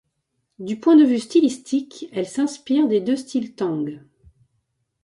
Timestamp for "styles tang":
3.15-4.01